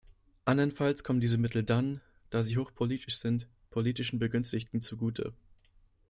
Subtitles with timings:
[0.45, 2.01] Andernfalls kommen diese Mittel dann,
[2.31, 5.31] da sie hoch politisch sind, politischen Begünstigten zugute.